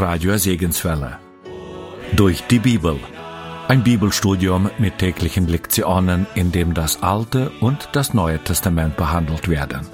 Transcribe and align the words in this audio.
Radio 0.00 0.38
Segenswelle. 0.38 1.18
Durch 2.16 2.42
die 2.44 2.58
Bibel. 2.58 2.98
Ein 3.68 3.82
Bibelstudium 3.82 4.70
mit 4.78 4.96
täglichen 4.96 5.46
Lektionen, 5.46 6.26
in 6.34 6.52
dem 6.52 6.72
das 6.72 7.02
Alte 7.02 7.50
und 7.60 7.90
das 7.92 8.14
Neue 8.14 8.42
Testament 8.42 8.96
behandelt 8.96 9.50
werden. 9.50 9.86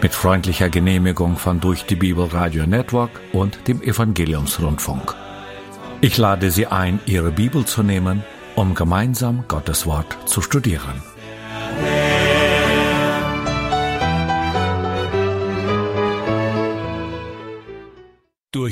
Mit 0.00 0.14
freundlicher 0.14 0.70
Genehmigung 0.70 1.36
von 1.36 1.60
Durch 1.60 1.84
die 1.84 1.94
Bibel 1.94 2.24
Radio 2.24 2.66
Network 2.66 3.20
und 3.34 3.68
dem 3.68 3.82
Evangeliumsrundfunk. 3.82 5.14
Ich 6.00 6.16
lade 6.16 6.50
Sie 6.50 6.66
ein, 6.66 6.98
Ihre 7.04 7.30
Bibel 7.30 7.66
zu 7.66 7.82
nehmen, 7.82 8.24
um 8.54 8.74
gemeinsam 8.74 9.44
Gottes 9.46 9.84
Wort 9.84 10.16
zu 10.24 10.40
studieren. 10.40 11.02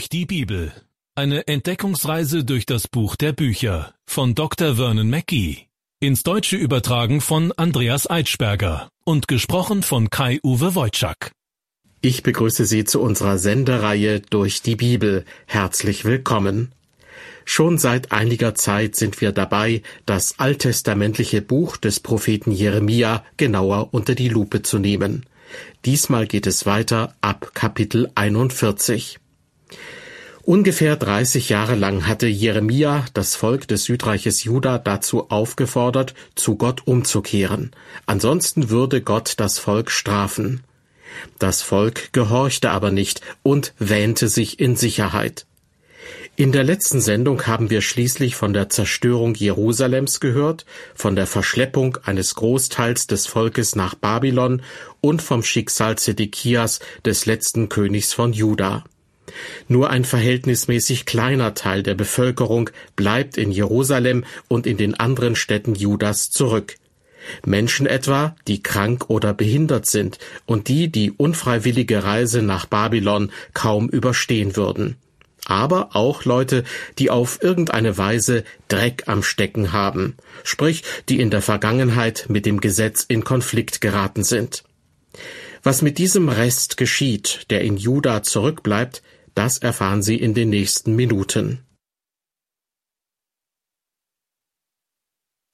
Durch 0.02 0.08
die 0.08 0.26
Bibel. 0.26 0.72
Eine 1.14 1.46
Entdeckungsreise 1.46 2.42
durch 2.42 2.66
das 2.66 2.88
Buch 2.88 3.14
der 3.14 3.32
Bücher 3.32 3.94
von 4.04 4.34
Dr. 4.34 4.74
Vernon 4.74 5.08
Mackey. 5.08 5.68
Ins 6.00 6.24
Deutsche 6.24 6.56
übertragen 6.56 7.20
von 7.20 7.52
Andreas 7.52 8.10
Eitschberger 8.10 8.88
und 9.04 9.28
gesprochen 9.28 9.84
von 9.84 10.10
Kai-Uwe 10.10 10.74
Wojczak. 10.74 11.30
Ich 12.00 12.24
begrüße 12.24 12.64
Sie 12.64 12.82
zu 12.82 13.00
unserer 13.00 13.38
Sendereihe 13.38 14.18
Durch 14.18 14.60
die 14.60 14.74
Bibel. 14.74 15.24
Herzlich 15.46 16.04
willkommen. 16.04 16.72
Schon 17.44 17.78
seit 17.78 18.10
einiger 18.10 18.56
Zeit 18.56 18.96
sind 18.96 19.20
wir 19.20 19.30
dabei, 19.30 19.82
das 20.04 20.40
alttestamentliche 20.40 21.42
Buch 21.42 21.76
des 21.76 22.00
Propheten 22.00 22.50
Jeremia 22.50 23.24
genauer 23.36 23.94
unter 23.94 24.16
die 24.16 24.30
Lupe 24.30 24.62
zu 24.62 24.80
nehmen. 24.80 25.26
Diesmal 25.84 26.26
geht 26.26 26.48
es 26.48 26.66
weiter 26.66 27.14
ab 27.20 27.52
Kapitel 27.54 28.10
41. 28.16 29.20
Ungefähr 30.44 30.96
30 30.96 31.50
Jahre 31.50 31.76
lang 31.76 32.08
hatte 32.08 32.26
Jeremia 32.26 33.04
das 33.14 33.36
Volk 33.36 33.68
des 33.68 33.84
Südreiches 33.84 34.42
Juda 34.42 34.78
dazu 34.78 35.30
aufgefordert, 35.30 36.14
zu 36.34 36.56
Gott 36.56 36.84
umzukehren. 36.84 37.70
Ansonsten 38.06 38.68
würde 38.68 39.02
Gott 39.02 39.34
das 39.36 39.60
Volk 39.60 39.92
strafen. 39.92 40.62
Das 41.38 41.62
Volk 41.62 42.12
gehorchte 42.12 42.70
aber 42.70 42.90
nicht 42.90 43.20
und 43.44 43.72
wähnte 43.78 44.26
sich 44.26 44.58
in 44.58 44.74
Sicherheit. 44.74 45.46
In 46.34 46.50
der 46.50 46.64
letzten 46.64 47.00
Sendung 47.00 47.46
haben 47.46 47.70
wir 47.70 47.80
schließlich 47.80 48.34
von 48.34 48.52
der 48.52 48.68
Zerstörung 48.68 49.34
Jerusalems 49.34 50.18
gehört, 50.18 50.64
von 50.94 51.14
der 51.14 51.28
Verschleppung 51.28 51.98
eines 52.02 52.34
Großteils 52.34 53.06
des 53.06 53.28
Volkes 53.28 53.76
nach 53.76 53.94
Babylon 53.94 54.62
und 55.00 55.22
vom 55.22 55.44
Schicksal 55.44 55.98
Zedekias, 55.98 56.80
des 57.04 57.26
letzten 57.26 57.68
Königs 57.68 58.12
von 58.12 58.32
Juda. 58.32 58.82
Nur 59.68 59.90
ein 59.90 60.04
verhältnismäßig 60.04 61.06
kleiner 61.06 61.54
Teil 61.54 61.82
der 61.82 61.94
Bevölkerung 61.94 62.70
bleibt 62.96 63.36
in 63.36 63.52
Jerusalem 63.52 64.24
und 64.48 64.66
in 64.66 64.76
den 64.76 64.94
anderen 64.98 65.36
Städten 65.36 65.74
Judas 65.74 66.30
zurück. 66.30 66.76
Menschen 67.44 67.86
etwa, 67.86 68.34
die 68.48 68.62
krank 68.62 69.08
oder 69.08 69.32
behindert 69.32 69.86
sind 69.86 70.18
und 70.46 70.68
die 70.68 70.90
die 70.90 71.10
unfreiwillige 71.12 72.04
Reise 72.04 72.42
nach 72.42 72.66
Babylon 72.66 73.30
kaum 73.54 73.88
überstehen 73.88 74.56
würden. 74.56 74.96
Aber 75.44 75.96
auch 75.96 76.24
Leute, 76.24 76.62
die 76.98 77.10
auf 77.10 77.42
irgendeine 77.42 77.98
Weise 77.98 78.44
Dreck 78.68 79.04
am 79.06 79.22
Stecken 79.22 79.72
haben, 79.72 80.16
sprich, 80.44 80.84
die 81.08 81.20
in 81.20 81.30
der 81.30 81.42
Vergangenheit 81.42 82.26
mit 82.28 82.46
dem 82.46 82.60
Gesetz 82.60 83.04
in 83.06 83.24
Konflikt 83.24 83.80
geraten 83.80 84.22
sind. 84.22 84.62
Was 85.64 85.82
mit 85.82 85.98
diesem 85.98 86.28
Rest 86.28 86.76
geschieht, 86.76 87.46
der 87.50 87.62
in 87.62 87.76
Juda 87.76 88.22
zurückbleibt, 88.22 89.02
das 89.34 89.58
erfahren 89.58 90.02
Sie 90.02 90.16
in 90.16 90.34
den 90.34 90.50
nächsten 90.50 90.96
Minuten. 90.96 91.64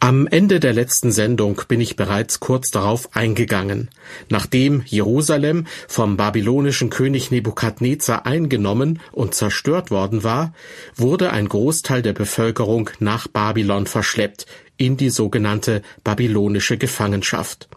Am 0.00 0.28
Ende 0.28 0.60
der 0.60 0.72
letzten 0.72 1.10
Sendung 1.10 1.60
bin 1.66 1.80
ich 1.80 1.96
bereits 1.96 2.38
kurz 2.38 2.70
darauf 2.70 3.16
eingegangen. 3.16 3.90
Nachdem 4.28 4.82
Jerusalem 4.86 5.66
vom 5.88 6.16
babylonischen 6.16 6.88
König 6.88 7.32
Nebukadnezar 7.32 8.24
eingenommen 8.24 9.00
und 9.10 9.34
zerstört 9.34 9.90
worden 9.90 10.22
war, 10.22 10.54
wurde 10.94 11.32
ein 11.32 11.48
Großteil 11.48 12.02
der 12.02 12.12
Bevölkerung 12.12 12.90
nach 13.00 13.26
Babylon 13.26 13.86
verschleppt, 13.86 14.46
in 14.76 14.96
die 14.96 15.10
sogenannte 15.10 15.82
babylonische 16.04 16.78
Gefangenschaft. 16.78 17.68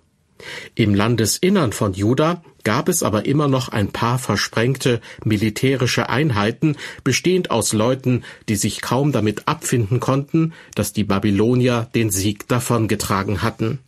Im 0.75 0.93
Landesinnern 0.93 1.73
von 1.73 1.93
Juda 1.93 2.43
gab 2.63 2.89
es 2.89 3.03
aber 3.03 3.25
immer 3.25 3.47
noch 3.47 3.69
ein 3.69 3.91
paar 3.91 4.19
versprengte 4.19 5.01
militärische 5.23 6.09
Einheiten, 6.09 6.75
bestehend 7.03 7.51
aus 7.51 7.73
Leuten, 7.73 8.23
die 8.49 8.55
sich 8.55 8.81
kaum 8.81 9.11
damit 9.11 9.47
abfinden 9.47 9.99
konnten, 9.99 10.53
dass 10.75 10.93
die 10.93 11.03
Babylonier 11.03 11.87
den 11.95 12.09
Sieg 12.09 12.47
davongetragen 12.47 13.41
hatten. 13.41 13.79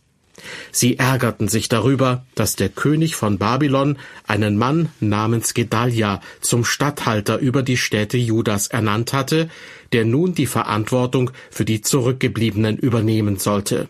Sie 0.72 0.98
ärgerten 0.98 1.48
sich 1.48 1.68
darüber, 1.68 2.24
dass 2.34 2.56
der 2.56 2.68
König 2.68 3.14
von 3.14 3.38
Babylon 3.38 3.98
einen 4.26 4.58
Mann 4.58 4.88
namens 5.00 5.54
Gedalia 5.54 6.20
zum 6.40 6.64
Statthalter 6.64 7.38
über 7.38 7.62
die 7.62 7.76
Städte 7.76 8.16
Judas 8.16 8.66
ernannt 8.66 9.12
hatte, 9.12 9.48
der 9.92 10.04
nun 10.04 10.34
die 10.34 10.46
Verantwortung 10.46 11.30
für 11.50 11.64
die 11.64 11.80
Zurückgebliebenen 11.80 12.76
übernehmen 12.76 13.38
sollte. 13.38 13.88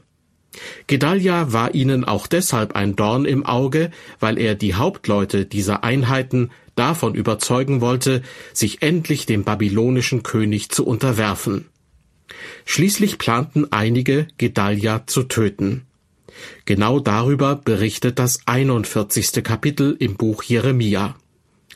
Gedalia 0.86 1.52
war 1.52 1.74
ihnen 1.74 2.04
auch 2.04 2.26
deshalb 2.26 2.76
ein 2.76 2.96
Dorn 2.96 3.24
im 3.24 3.44
Auge, 3.44 3.90
weil 4.20 4.38
er 4.38 4.54
die 4.54 4.74
Hauptleute 4.74 5.46
dieser 5.46 5.84
Einheiten 5.84 6.50
davon 6.76 7.14
überzeugen 7.14 7.80
wollte, 7.80 8.22
sich 8.52 8.82
endlich 8.82 9.26
dem 9.26 9.44
babylonischen 9.44 10.22
König 10.22 10.70
zu 10.70 10.86
unterwerfen. 10.86 11.66
Schließlich 12.64 13.18
planten 13.18 13.72
einige, 13.72 14.26
Gedalia 14.38 15.06
zu 15.06 15.24
töten. 15.24 15.82
Genau 16.64 16.98
darüber 16.98 17.56
berichtet 17.56 18.18
das 18.18 18.40
41. 18.46 19.44
Kapitel 19.44 19.96
im 19.98 20.16
Buch 20.16 20.42
Jeremia. 20.42 21.14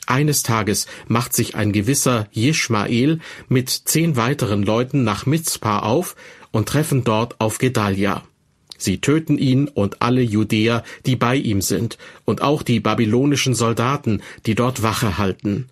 Eines 0.05 0.41
Tages 0.41 0.87
macht 1.07 1.35
sich 1.35 1.55
ein 1.55 1.71
gewisser 1.71 2.27
Jeschmael 2.31 3.19
mit 3.47 3.69
zehn 3.69 4.17
weiteren 4.17 4.63
Leuten 4.63 5.03
nach 5.03 5.25
Mitzpah 5.25 5.79
auf 5.79 6.15
und 6.51 6.67
treffen 6.67 7.03
dort 7.03 7.39
auf 7.39 7.59
Gedalia. 7.59 8.23
Sie 8.79 8.99
töten 8.99 9.37
ihn 9.37 9.67
und 9.67 10.01
alle 10.01 10.21
Judäer, 10.21 10.83
die 11.05 11.17
bei 11.17 11.35
ihm 11.35 11.61
sind, 11.61 11.97
und 12.25 12.41
auch 12.41 12.63
die 12.63 12.79
babylonischen 12.79 13.53
Soldaten, 13.53 14.21
die 14.45 14.55
dort 14.55 14.81
Wache 14.81 15.17
halten. 15.17 15.67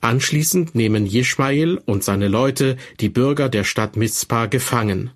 Anschließend 0.00 0.74
nehmen 0.74 1.06
Jeschmael 1.06 1.78
und 1.86 2.02
seine 2.02 2.28
Leute 2.28 2.76
die 3.00 3.08
Bürger 3.08 3.48
der 3.48 3.64
Stadt 3.64 3.96
Mizpah 3.96 4.46
gefangen. 4.46 5.10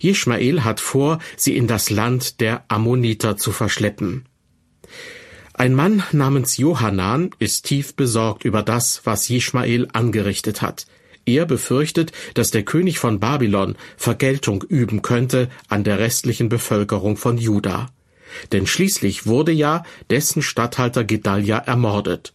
Jeschmael 0.00 0.64
hat 0.64 0.80
vor, 0.80 1.20
sie 1.36 1.56
in 1.56 1.68
das 1.68 1.90
Land 1.90 2.40
der 2.40 2.64
Ammoniter 2.68 3.36
zu 3.36 3.52
verschleppen. 3.52 4.24
Ein 5.54 5.74
Mann 5.74 6.02
namens 6.12 6.56
Johanan 6.56 7.30
ist 7.38 7.64
tief 7.64 7.94
besorgt 7.94 8.44
über 8.44 8.62
das, 8.62 9.02
was 9.04 9.28
Jeschmael 9.28 9.88
angerichtet 9.92 10.60
hat. 10.60 10.86
Er 11.26 11.44
befürchtet, 11.44 12.12
dass 12.34 12.52
der 12.52 12.62
König 12.62 12.98
von 12.98 13.20
Babylon 13.20 13.76
Vergeltung 13.96 14.62
üben 14.62 15.02
könnte 15.02 15.50
an 15.68 15.84
der 15.84 15.98
restlichen 15.98 16.48
Bevölkerung 16.48 17.16
von 17.16 17.36
Juda. 17.36 17.90
Denn 18.52 18.66
schließlich 18.66 19.26
wurde 19.26 19.52
ja 19.52 19.82
dessen 20.08 20.40
Statthalter 20.40 21.04
Gedalia 21.04 21.58
ermordet. 21.58 22.32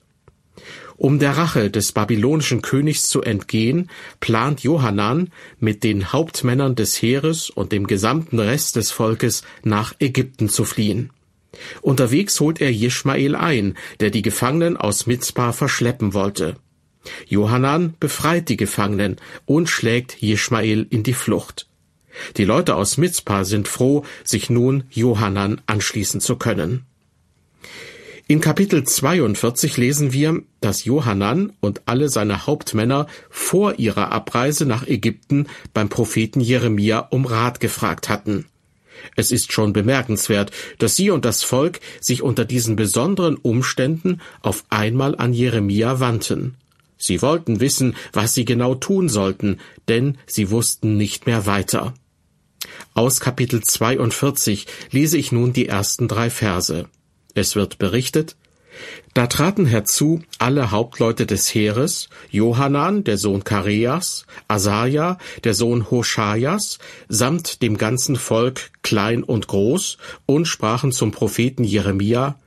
Um 0.97 1.17
der 1.17 1.35
Rache 1.35 1.71
des 1.71 1.93
babylonischen 1.93 2.61
Königs 2.61 3.09
zu 3.09 3.23
entgehen, 3.23 3.89
plant 4.19 4.61
Johanan 4.61 5.31
mit 5.59 5.83
den 5.83 6.11
Hauptmännern 6.11 6.75
des 6.75 7.01
Heeres 7.01 7.49
und 7.49 7.71
dem 7.71 7.87
gesamten 7.87 8.39
Rest 8.39 8.75
des 8.75 8.91
Volkes 8.91 9.43
nach 9.63 9.95
Ägypten 9.99 10.47
zu 10.47 10.63
fliehen. 10.63 11.09
Unterwegs 11.81 12.39
holt 12.39 12.61
er 12.61 12.71
Jeschmael 12.71 13.35
ein, 13.35 13.77
der 13.99 14.11
die 14.11 14.21
Gefangenen 14.21 14.77
aus 14.77 15.07
Mizpah 15.07 15.53
verschleppen 15.53 16.13
wollte. 16.13 16.57
Johanan 17.27 17.95
befreit 17.99 18.49
die 18.49 18.57
Gefangenen 18.57 19.17
und 19.45 19.69
schlägt 19.69 20.21
Jeschmael 20.21 20.85
in 20.89 21.03
die 21.03 21.13
Flucht. 21.13 21.67
Die 22.37 22.45
Leute 22.45 22.75
aus 22.75 22.97
Mizpah 22.97 23.45
sind 23.45 23.67
froh, 23.67 24.03
sich 24.23 24.49
nun 24.49 24.83
Johanan 24.89 25.61
anschließen 25.65 26.21
zu 26.21 26.35
können. 26.35 26.85
In 28.27 28.39
Kapitel 28.39 28.83
42 28.85 29.75
lesen 29.75 30.13
wir, 30.13 30.41
dass 30.61 30.85
Johanan 30.85 31.51
und 31.59 31.81
alle 31.85 32.07
seine 32.07 32.45
Hauptmänner 32.45 33.07
vor 33.29 33.77
ihrer 33.77 34.11
Abreise 34.11 34.65
nach 34.65 34.87
Ägypten 34.87 35.47
beim 35.73 35.89
Propheten 35.89 36.39
Jeremia 36.39 36.99
um 36.99 37.25
Rat 37.25 37.59
gefragt 37.59 38.07
hatten. 38.07 38.45
Es 39.15 39.31
ist 39.31 39.51
schon 39.51 39.73
bemerkenswert, 39.73 40.51
dass 40.77 40.95
sie 40.95 41.09
und 41.09 41.25
das 41.25 41.43
Volk 41.43 41.79
sich 41.99 42.21
unter 42.21 42.45
diesen 42.45 42.75
besonderen 42.75 43.35
Umständen 43.35 44.21
auf 44.41 44.63
einmal 44.69 45.17
an 45.17 45.33
Jeremia 45.33 45.99
wandten. 45.99 46.55
Sie 47.01 47.21
wollten 47.21 47.59
wissen, 47.59 47.95
was 48.13 48.33
sie 48.33 48.45
genau 48.45 48.75
tun 48.75 49.09
sollten, 49.09 49.59
denn 49.87 50.17
sie 50.27 50.51
wussten 50.51 50.95
nicht 50.97 51.25
mehr 51.25 51.45
weiter. 51.45 51.93
Aus 52.93 53.19
Kapitel 53.19 53.63
42 53.63 54.67
lese 54.91 55.17
ich 55.17 55.31
nun 55.31 55.51
die 55.51 55.67
ersten 55.67 56.07
drei 56.07 56.29
Verse. 56.29 56.87
Es 57.33 57.55
wird 57.55 57.79
berichtet, 57.79 58.35
Da 59.13 59.27
traten 59.27 59.65
herzu 59.65 60.21
alle 60.37 60.71
Hauptleute 60.71 61.25
des 61.25 61.53
Heeres, 61.53 62.09
Johanan, 62.29 63.03
der 63.03 63.17
Sohn 63.17 63.43
Kareas, 63.43 64.25
Asaja, 64.47 65.17
der 65.43 65.53
Sohn 65.53 65.91
Hoschajas, 65.91 66.79
samt 67.09 67.61
dem 67.61 67.77
ganzen 67.77 68.15
Volk, 68.15 68.71
klein 68.83 69.23
und 69.23 69.47
groß, 69.47 69.97
und 70.25 70.45
sprachen 70.45 70.91
zum 70.91 71.11
Propheten 71.11 71.63
Jeremia, 71.63 72.39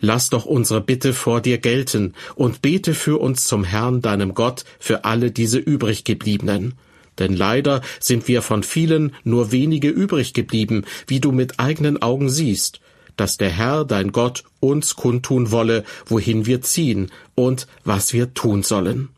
Lass 0.00 0.30
doch 0.30 0.44
unsere 0.44 0.80
Bitte 0.80 1.12
vor 1.12 1.40
dir 1.40 1.58
gelten 1.58 2.14
und 2.34 2.62
bete 2.62 2.94
für 2.94 3.20
uns 3.20 3.44
zum 3.44 3.64
Herrn, 3.64 4.00
deinem 4.02 4.34
Gott, 4.34 4.64
für 4.78 5.04
alle 5.04 5.30
diese 5.30 5.58
übriggebliebenen. 5.58 6.74
Denn 7.18 7.36
leider 7.36 7.82
sind 8.00 8.28
wir 8.28 8.42
von 8.42 8.62
vielen 8.62 9.14
nur 9.24 9.52
wenige 9.52 9.88
übrig 9.88 10.32
geblieben, 10.32 10.84
wie 11.06 11.20
du 11.20 11.32
mit 11.32 11.60
eigenen 11.60 12.00
Augen 12.00 12.30
siehst 12.30 12.80
dass 13.16 13.36
der 13.36 13.50
Herr, 13.50 13.84
dein 13.84 14.12
Gott, 14.12 14.44
uns 14.60 14.96
kundtun 14.96 15.50
wolle, 15.50 15.84
wohin 16.06 16.46
wir 16.46 16.62
ziehen 16.62 17.10
und 17.34 17.66
was 17.84 18.12
wir 18.12 18.34
tun 18.34 18.62
sollen. 18.62 19.10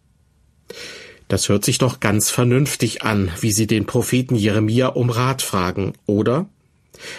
Das 1.28 1.49
hört 1.49 1.64
sich 1.64 1.78
doch 1.78 2.00
ganz 2.00 2.31
vernünftig 2.31 3.02
an, 3.02 3.31
wie 3.40 3.52
sie 3.52 3.66
den 3.66 3.87
Propheten 3.87 4.37
Jeremia 4.37 4.88
um 4.88 5.11
Rat 5.11 5.43
fragen, 5.43 5.94
oder? 6.06 6.46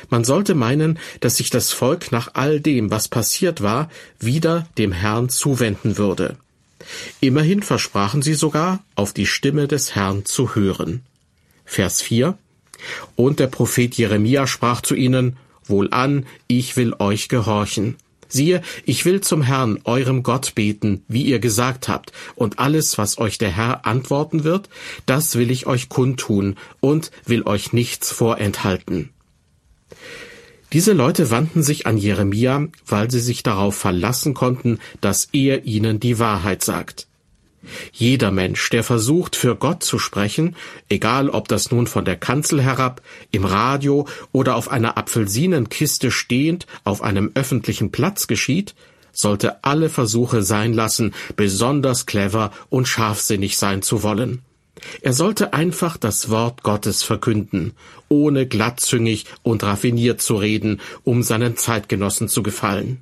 Man 0.10 0.24
sollte 0.24 0.56
meinen, 0.56 1.00
dass 1.20 1.38
sich 1.38 1.50
das 1.50 1.72
Volk 1.72 2.12
nach 2.12 2.32
all 2.34 2.60
dem, 2.60 2.92
was 2.92 3.08
passiert 3.08 3.62
war, 3.62 3.90
wieder 4.20 4.68
dem 4.78 4.92
Herrn 4.92 5.30
zuwenden 5.30 5.98
würde. 5.98 6.38
Immerhin 7.20 7.64
versprachen 7.64 8.22
sie 8.22 8.34
sogar, 8.34 8.84
auf 8.96 9.14
die 9.14 9.26
Stimme 9.26 9.68
des 9.68 9.96
Herrn 9.96 10.26
zu 10.26 10.56
hören. 10.56 11.02
Vers 11.66 12.02
4 12.02 12.38
Und 13.16 13.40
der 13.40 13.48
Prophet 13.48 13.96
Jeremia 13.96 14.48
sprach 14.48 14.82
zu 14.82 14.96
ihnen, 14.96 15.38
Wohlan, 15.68 16.26
ich 16.48 16.78
will 16.78 16.94
euch 17.00 17.28
gehorchen. 17.28 17.96
Siehe, 18.28 18.62
ich 18.86 19.06
will 19.06 19.22
zum 19.22 19.42
Herrn, 19.42 19.80
eurem 19.84 20.24
Gott 20.24 20.56
beten, 20.56 21.04
wie 21.08 21.24
ihr 21.24 21.40
gesagt 21.40 21.88
habt, 21.88 22.12
und 22.36 22.60
alles, 22.60 22.98
was 22.98 23.18
euch 23.18 23.38
der 23.38 23.52
Herr 23.52 23.86
antworten 23.86 24.44
wird, 24.44 24.70
das 25.06 25.36
will 25.36 25.52
ich 25.52 25.68
euch 25.68 25.90
kundtun 25.90 26.56
und 26.80 27.12
will 27.26 27.44
euch 27.44 27.72
nichts 27.72 28.12
vorenthalten. 28.12 29.10
Diese 30.74 30.94
Leute 30.94 31.32
wandten 31.32 31.64
sich 31.64 31.88
an 31.88 31.98
Jeremia, 31.98 32.68
weil 32.86 33.10
sie 33.10 33.20
sich 33.20 33.44
darauf 33.44 33.76
verlassen 33.76 34.34
konnten, 34.34 34.80
dass 35.00 35.30
er 35.32 35.66
ihnen 35.66 36.00
die 36.00 36.20
Wahrheit 36.20 36.64
sagt. 36.64 37.08
Jeder 37.92 38.32
Mensch, 38.32 38.70
der 38.70 38.84
versucht, 38.84 39.36
für 39.36 39.56
Gott 39.56 39.84
zu 39.84 40.00
sprechen, 40.00 40.56
egal 40.90 41.30
ob 41.30 41.48
das 41.48 41.72
nun 41.72 41.88
von 41.88 42.06
der 42.06 42.16
Kanzel 42.16 42.62
herab, 42.62 43.02
im 43.32 43.46
Radio 43.46 44.08
oder 44.32 44.56
auf 44.56 44.70
einer 44.70 44.98
Apfelsinenkiste 44.98 46.12
stehend 46.12 46.68
auf 46.84 47.02
einem 47.02 47.32
öffentlichen 47.34 47.92
Platz 47.92 48.28
geschieht, 48.28 48.76
sollte 49.12 49.64
alle 49.64 49.90
Versuche 49.90 50.44
sein 50.44 50.74
lassen, 50.74 51.14
besonders 51.36 52.06
clever 52.06 52.52
und 52.70 52.88
scharfsinnig 52.88 53.58
sein 53.58 53.82
zu 53.82 54.04
wollen. 54.04 54.42
Er 55.02 55.14
sollte 55.14 55.54
einfach 55.54 55.98
das 55.98 56.30
Wort 56.30 56.64
Gottes 56.64 57.04
verkünden, 57.04 57.74
ohne 58.10 58.46
glattzüngig 58.46 59.26
und 59.42 59.64
raffiniert 59.64 60.22
zu 60.22 60.36
reden, 60.36 60.82
um 61.04 61.24
seinen 61.24 61.58
Zeitgenossen 61.58 62.28
zu 62.28 62.44
gefallen. 62.44 63.02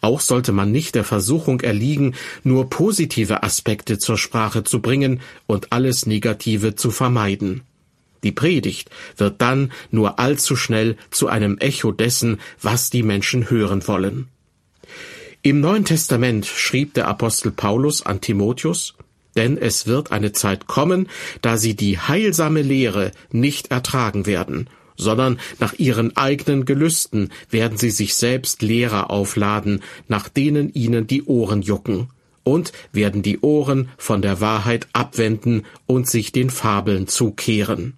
Auch 0.00 0.20
sollte 0.20 0.52
man 0.52 0.70
nicht 0.70 0.94
der 0.94 1.04
Versuchung 1.04 1.60
erliegen, 1.60 2.14
nur 2.44 2.68
positive 2.68 3.42
Aspekte 3.42 3.98
zur 3.98 4.18
Sprache 4.18 4.64
zu 4.64 4.80
bringen 4.80 5.20
und 5.46 5.72
alles 5.72 6.06
Negative 6.06 6.74
zu 6.74 6.90
vermeiden. 6.90 7.62
Die 8.22 8.32
Predigt 8.32 8.90
wird 9.16 9.40
dann 9.40 9.72
nur 9.90 10.18
allzu 10.18 10.56
schnell 10.56 10.96
zu 11.10 11.26
einem 11.26 11.58
Echo 11.58 11.90
dessen, 11.90 12.40
was 12.60 12.90
die 12.90 13.02
Menschen 13.02 13.50
hören 13.50 13.86
wollen. 13.88 14.28
Im 15.42 15.60
Neuen 15.60 15.84
Testament 15.84 16.46
schrieb 16.46 16.94
der 16.94 17.08
Apostel 17.08 17.50
Paulus 17.50 18.02
an 18.06 18.20
Timotheus, 18.20 18.94
denn 19.36 19.56
es 19.56 19.86
wird 19.86 20.12
eine 20.12 20.32
Zeit 20.32 20.66
kommen, 20.66 21.08
da 21.40 21.56
sie 21.56 21.74
die 21.74 21.98
heilsame 21.98 22.62
Lehre 22.62 23.12
nicht 23.30 23.70
ertragen 23.70 24.26
werden 24.26 24.68
sondern 24.96 25.38
nach 25.58 25.74
ihren 25.74 26.16
eigenen 26.16 26.64
Gelüsten 26.64 27.30
werden 27.50 27.78
sie 27.78 27.90
sich 27.90 28.14
selbst 28.14 28.62
Lehrer 28.62 29.10
aufladen, 29.10 29.82
nach 30.08 30.28
denen 30.28 30.72
ihnen 30.72 31.06
die 31.06 31.24
Ohren 31.24 31.62
jucken, 31.62 32.08
und 32.44 32.72
werden 32.92 33.22
die 33.22 33.40
Ohren 33.40 33.88
von 33.96 34.22
der 34.22 34.40
Wahrheit 34.40 34.88
abwenden 34.92 35.64
und 35.86 36.08
sich 36.08 36.32
den 36.32 36.50
Fabeln 36.50 37.06
zukehren. 37.06 37.94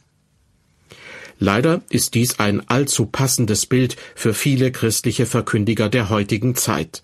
Leider 1.39 1.83
ist 1.91 2.15
dies 2.15 2.39
ein 2.39 2.69
allzu 2.69 3.07
passendes 3.07 3.67
Bild 3.67 3.97
für 4.15 4.35
viele 4.35 4.71
christliche 4.71 5.27
Verkündiger 5.27 5.89
der 5.89 6.09
heutigen 6.09 6.55
Zeit. 6.55 7.03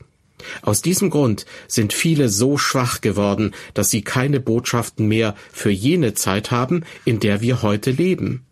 Aus 0.62 0.82
diesem 0.82 1.10
Grund 1.10 1.46
sind 1.68 1.92
viele 1.92 2.28
so 2.28 2.58
schwach 2.58 3.00
geworden, 3.00 3.52
dass 3.74 3.90
sie 3.90 4.02
keine 4.02 4.40
Botschaften 4.40 5.06
mehr 5.06 5.34
für 5.52 5.70
jene 5.70 6.14
Zeit 6.14 6.50
haben, 6.50 6.84
in 7.04 7.20
der 7.20 7.40
wir 7.40 7.62
heute 7.62 7.90
leben. 7.90 8.44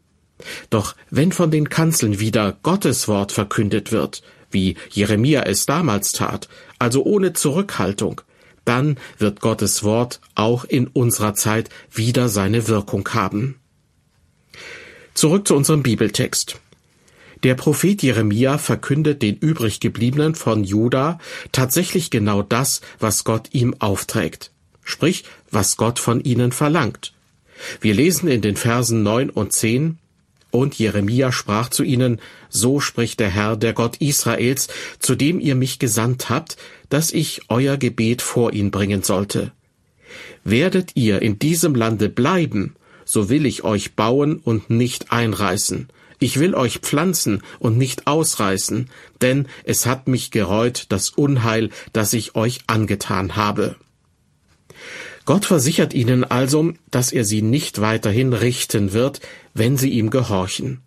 Doch 0.70 0.94
wenn 1.10 1.32
von 1.32 1.50
den 1.50 1.68
Kanzeln 1.68 2.20
wieder 2.20 2.56
Gottes 2.62 3.08
Wort 3.08 3.32
verkündet 3.32 3.92
wird, 3.92 4.22
wie 4.50 4.76
Jeremia 4.90 5.42
es 5.42 5.66
damals 5.66 6.12
tat, 6.12 6.48
also 6.78 7.04
ohne 7.04 7.32
Zurückhaltung, 7.32 8.20
dann 8.64 8.98
wird 9.18 9.40
Gottes 9.40 9.82
Wort 9.82 10.20
auch 10.34 10.64
in 10.64 10.86
unserer 10.86 11.34
Zeit 11.34 11.70
wieder 11.90 12.28
seine 12.28 12.68
Wirkung 12.68 13.08
haben. 13.12 13.56
Zurück 15.14 15.48
zu 15.48 15.56
unserem 15.56 15.82
Bibeltext. 15.82 16.60
Der 17.44 17.54
Prophet 17.54 18.02
Jeremia 18.02 18.58
verkündet 18.58 19.22
den 19.22 19.36
übriggebliebenen 19.36 20.34
von 20.34 20.64
Juda 20.64 21.18
tatsächlich 21.52 22.10
genau 22.10 22.42
das, 22.42 22.80
was 22.98 23.24
Gott 23.24 23.48
ihm 23.52 23.74
aufträgt, 23.78 24.50
sprich, 24.82 25.24
was 25.50 25.76
Gott 25.76 25.98
von 25.98 26.20
ihnen 26.22 26.52
verlangt. 26.52 27.12
Wir 27.80 27.94
lesen 27.94 28.28
in 28.28 28.40
den 28.40 28.56
Versen 28.56 29.02
neun 29.02 29.30
und 29.30 29.52
zehn 29.52 29.98
und 30.50 30.78
Jeremia 30.78 31.30
sprach 31.30 31.68
zu 31.68 31.82
ihnen, 31.82 32.20
So 32.48 32.80
spricht 32.80 33.20
der 33.20 33.30
Herr, 33.30 33.56
der 33.56 33.74
Gott 33.74 33.98
Israels, 33.98 34.68
zu 34.98 35.14
dem 35.14 35.40
ihr 35.40 35.54
mich 35.54 35.78
gesandt 35.78 36.30
habt, 36.30 36.56
dass 36.88 37.12
ich 37.12 37.42
euer 37.48 37.76
Gebet 37.76 38.22
vor 38.22 38.52
ihn 38.52 38.70
bringen 38.70 39.02
sollte. 39.02 39.52
Werdet 40.44 40.92
ihr 40.94 41.20
in 41.20 41.38
diesem 41.38 41.74
Lande 41.74 42.08
bleiben, 42.08 42.74
so 43.04 43.28
will 43.28 43.44
ich 43.44 43.62
euch 43.64 43.94
bauen 43.94 44.36
und 44.36 44.70
nicht 44.70 45.12
einreißen. 45.12 45.88
Ich 46.18 46.40
will 46.40 46.54
euch 46.54 46.78
pflanzen 46.78 47.42
und 47.58 47.78
nicht 47.78 48.06
ausreißen, 48.06 48.90
denn 49.20 49.46
es 49.64 49.86
hat 49.86 50.08
mich 50.08 50.30
gereut 50.30 50.86
das 50.88 51.10
Unheil, 51.10 51.70
das 51.92 52.12
ich 52.12 52.34
euch 52.34 52.60
angetan 52.66 53.36
habe. 53.36 53.76
Gott 55.24 55.44
versichert 55.44 55.92
ihnen 55.92 56.24
also, 56.24 56.72
dass 56.90 57.12
er 57.12 57.24
sie 57.24 57.42
nicht 57.42 57.80
weiterhin 57.80 58.32
richten 58.32 58.92
wird, 58.94 59.20
wenn 59.52 59.76
sie 59.76 59.90
ihm 59.90 60.08
gehorchen. 60.10 60.80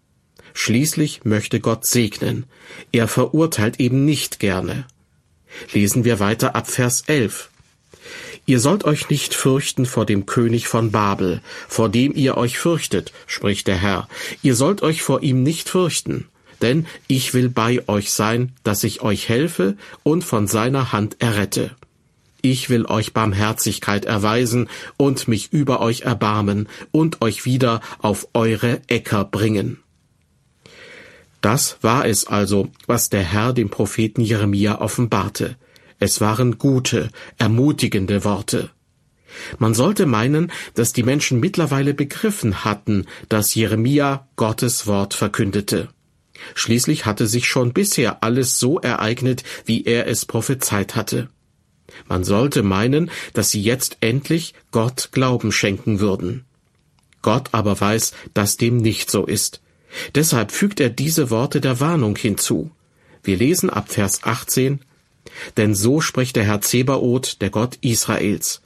Schließlich 0.54 1.24
möchte 1.24 1.60
Gott 1.60 1.86
segnen. 1.86 2.46
Er 2.92 3.08
verurteilt 3.08 3.80
eben 3.80 4.04
nicht 4.04 4.40
gerne. 4.40 4.86
Lesen 5.74 6.04
wir 6.06 6.20
weiter 6.20 6.56
ab 6.56 6.68
Vers 6.68 7.04
11. 7.08 7.51
Ihr 8.46 8.60
sollt 8.60 8.84
euch 8.84 9.10
nicht 9.10 9.34
fürchten 9.34 9.86
vor 9.86 10.06
dem 10.06 10.26
König 10.26 10.68
von 10.68 10.92
Babel, 10.92 11.42
vor 11.68 11.90
dem 11.90 12.14
ihr 12.16 12.38
euch 12.38 12.58
fürchtet, 12.58 13.14
spricht 13.28 13.68
der 13.68 13.78
Herr. 13.78 14.08
Ihr 14.42 14.56
sollt 14.56 14.82
euch 14.82 15.04
vor 15.04 15.22
ihm 15.22 15.44
nicht 15.44 15.70
fürchten, 15.70 16.28
denn 16.62 16.88
ich 17.08 17.34
will 17.34 17.50
bei 17.50 17.88
euch 17.88 18.12
sein, 18.12 18.54
dass 18.64 18.84
ich 18.84 19.02
euch 19.02 19.30
helfe 19.30 19.78
und 20.04 20.24
von 20.24 20.48
seiner 20.48 20.92
Hand 20.92 21.18
errette. 21.20 21.72
Ich 22.42 22.70
will 22.72 22.86
euch 22.86 23.14
Barmherzigkeit 23.14 24.06
erweisen 24.06 24.68
und 24.98 25.28
mich 25.28 25.54
über 25.54 25.80
euch 25.80 26.02
erbarmen 26.02 26.68
und 26.90 27.22
euch 27.22 27.46
wieder 27.46 27.82
auf 28.00 28.28
eure 28.34 28.82
Äcker 28.88 29.26
bringen. 29.26 29.78
Das 31.42 31.78
war 31.82 32.06
es 32.08 32.26
also, 32.26 32.70
was 32.88 33.10
der 33.10 33.24
Herr 33.24 33.54
dem 33.54 33.70
Propheten 33.70 34.22
Jeremia 34.22 34.82
offenbarte. 34.82 35.56
Es 36.02 36.20
waren 36.20 36.58
gute, 36.58 37.12
ermutigende 37.38 38.24
Worte. 38.24 38.72
Man 39.60 39.76
sollte 39.76 40.08
meinen, 40.08 40.52
dass 40.74 40.94
die 40.94 41.04
Menschen 41.04 41.40
mittlerweile 41.40 41.94
begriffen 41.94 42.66
hatten, 42.66 43.06
dass 43.30 43.54
Jeremia 43.54 44.28
Gottes 44.36 44.88
Wort 44.88 45.14
verkündete. 45.14 45.90
Schließlich 46.56 47.06
hatte 47.06 47.28
sich 47.28 47.48
schon 47.48 47.72
bisher 47.72 48.24
alles 48.24 48.58
so 48.58 48.80
ereignet, 48.80 49.44
wie 49.66 49.84
er 49.84 50.08
es 50.08 50.26
prophezeit 50.26 50.96
hatte. 50.96 51.30
Man 52.10 52.24
sollte 52.24 52.64
meinen, 52.64 53.12
dass 53.36 53.52
sie 53.52 53.62
jetzt 53.62 53.98
endlich 54.02 54.56
Gott 54.72 55.10
Glauben 55.12 55.52
schenken 55.52 56.00
würden. 56.00 56.46
Gott 57.22 57.50
aber 57.52 57.80
weiß, 57.80 58.14
dass 58.34 58.58
dem 58.58 58.78
nicht 58.78 59.12
so 59.12 59.28
ist. 59.28 59.62
Deshalb 60.16 60.52
fügt 60.52 60.80
er 60.80 60.90
diese 60.90 61.30
Worte 61.30 61.62
der 61.62 61.80
Warnung 61.80 62.16
hinzu. 62.16 62.72
Wir 63.22 63.38
lesen 63.38 63.70
ab 63.70 63.92
Vers 63.92 64.24
18, 64.24 64.80
Denn 65.58 65.76
so 65.76 66.02
spricht 66.02 66.36
der 66.36 66.44
Herr 66.44 66.62
Zebaoth, 66.62 67.42
der 67.42 67.50
Gott 67.50 67.78
Israels. 67.82 68.62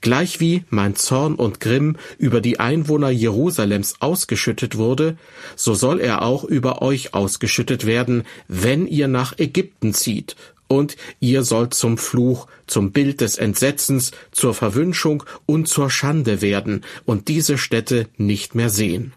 Gleichwie 0.00 0.64
mein 0.68 0.94
Zorn 0.94 1.34
und 1.34 1.60
Grimm 1.60 1.96
über 2.18 2.40
die 2.40 2.60
Einwohner 2.60 3.10
Jerusalems 3.10 3.94
ausgeschüttet 4.00 4.76
wurde, 4.76 5.16
so 5.56 5.74
soll 5.74 6.00
er 6.00 6.22
auch 6.22 6.44
über 6.44 6.82
euch 6.82 7.14
ausgeschüttet 7.14 7.86
werden, 7.86 8.24
wenn 8.46 8.86
ihr 8.86 9.08
nach 9.08 9.38
Ägypten 9.38 9.94
zieht 9.94 10.36
und 10.70 10.96
ihr 11.18 11.42
sollt 11.42 11.74
zum 11.74 11.98
Fluch, 11.98 12.46
zum 12.68 12.92
Bild 12.92 13.20
des 13.20 13.38
Entsetzens, 13.38 14.12
zur 14.30 14.54
Verwünschung 14.54 15.24
und 15.44 15.66
zur 15.66 15.90
Schande 15.90 16.42
werden 16.42 16.84
und 17.04 17.26
diese 17.26 17.58
Städte 17.58 18.06
nicht 18.16 18.54
mehr 18.54 18.70
sehen. 18.70 19.12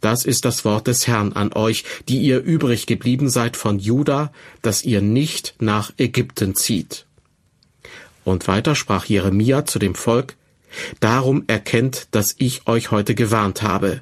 Das 0.00 0.24
ist 0.24 0.44
das 0.44 0.64
Wort 0.64 0.86
des 0.86 1.06
Herrn 1.06 1.32
an 1.32 1.52
euch, 1.52 1.84
die 2.08 2.18
ihr 2.18 2.40
übrig 2.40 2.86
geblieben 2.86 3.30
seid 3.30 3.56
von 3.56 3.78
Juda, 3.78 4.32
dass 4.60 4.84
ihr 4.84 5.00
nicht 5.00 5.54
nach 5.58 5.92
Ägypten 5.96 6.54
zieht. 6.54 7.06
Und 8.24 8.46
weiter 8.48 8.74
sprach 8.74 9.06
Jeremia 9.06 9.64
zu 9.64 9.78
dem 9.78 9.94
Volk, 9.94 10.36
Darum 11.00 11.44
erkennt, 11.46 12.08
dass 12.12 12.34
ich 12.38 12.66
euch 12.66 12.90
heute 12.90 13.14
gewarnt 13.14 13.62
habe. 13.62 14.00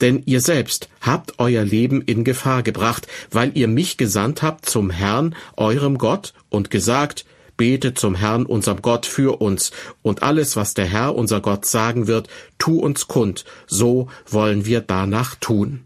Denn 0.00 0.22
ihr 0.26 0.40
selbst 0.40 0.88
habt 1.00 1.38
euer 1.38 1.64
Leben 1.64 2.02
in 2.02 2.24
Gefahr 2.24 2.62
gebracht, 2.62 3.06
weil 3.30 3.56
ihr 3.56 3.68
mich 3.68 3.96
gesandt 3.96 4.42
habt 4.42 4.66
zum 4.66 4.90
Herrn, 4.90 5.34
eurem 5.56 5.96
Gott, 5.96 6.34
und 6.50 6.70
gesagt, 6.70 7.24
bete 7.60 7.92
zum 7.92 8.14
Herrn, 8.14 8.46
unserem 8.46 8.80
Gott, 8.80 9.04
für 9.04 9.42
uns, 9.42 9.70
und 10.00 10.22
alles, 10.22 10.56
was 10.56 10.72
der 10.72 10.86
Herr, 10.86 11.14
unser 11.14 11.42
Gott, 11.42 11.66
sagen 11.66 12.06
wird, 12.06 12.26
tu 12.56 12.80
uns 12.80 13.06
kund, 13.06 13.44
so 13.66 14.08
wollen 14.26 14.64
wir 14.64 14.80
danach 14.80 15.34
tun. 15.34 15.84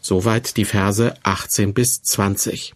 Soweit 0.00 0.56
die 0.56 0.64
Verse 0.64 1.12
18 1.24 1.74
bis 1.74 2.04
20. 2.04 2.72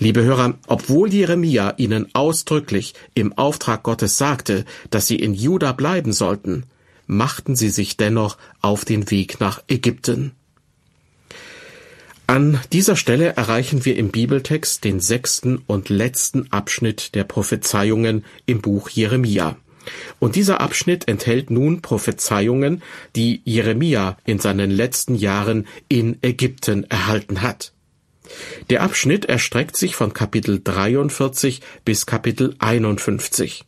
Liebe 0.00 0.24
Hörer, 0.24 0.54
obwohl 0.66 1.14
Jeremia 1.14 1.74
ihnen 1.76 2.12
ausdrücklich 2.16 2.94
im 3.14 3.32
Auftrag 3.38 3.84
Gottes 3.84 4.18
sagte, 4.18 4.64
dass 4.90 5.06
sie 5.06 5.20
in 5.20 5.34
Juda 5.34 5.70
bleiben 5.70 6.12
sollten, 6.12 6.64
machten 7.06 7.54
sie 7.54 7.70
sich 7.70 7.96
dennoch 7.96 8.38
auf 8.60 8.84
den 8.84 9.08
Weg 9.12 9.38
nach 9.38 9.62
Ägypten. 9.68 10.32
An 12.30 12.60
dieser 12.72 12.94
Stelle 12.94 13.34
erreichen 13.34 13.84
wir 13.84 13.96
im 13.96 14.12
Bibeltext 14.12 14.84
den 14.84 15.00
sechsten 15.00 15.64
und 15.66 15.88
letzten 15.88 16.52
Abschnitt 16.52 17.16
der 17.16 17.24
Prophezeiungen 17.24 18.24
im 18.46 18.60
Buch 18.60 18.88
Jeremia. 18.88 19.56
Und 20.20 20.36
dieser 20.36 20.60
Abschnitt 20.60 21.08
enthält 21.08 21.50
nun 21.50 21.82
Prophezeiungen, 21.82 22.84
die 23.16 23.42
Jeremia 23.44 24.16
in 24.26 24.38
seinen 24.38 24.70
letzten 24.70 25.16
Jahren 25.16 25.66
in 25.88 26.18
Ägypten 26.22 26.84
erhalten 26.84 27.42
hat. 27.42 27.72
Der 28.70 28.84
Abschnitt 28.84 29.24
erstreckt 29.24 29.76
sich 29.76 29.96
von 29.96 30.12
Kapitel 30.12 30.60
43 30.62 31.62
bis 31.84 32.06
Kapitel 32.06 32.54
51. 32.60 33.64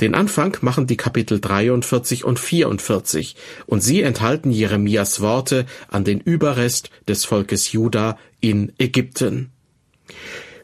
Den 0.00 0.14
Anfang 0.14 0.56
machen 0.60 0.86
die 0.86 0.96
Kapitel 0.96 1.40
43 1.40 2.24
und 2.24 2.38
44 2.38 3.36
und 3.66 3.82
sie 3.82 4.02
enthalten 4.02 4.50
Jeremias 4.50 5.20
Worte 5.20 5.66
an 5.88 6.04
den 6.04 6.20
Überrest 6.20 6.90
des 7.08 7.24
Volkes 7.24 7.72
Juda 7.72 8.18
in 8.40 8.72
Ägypten. 8.78 9.50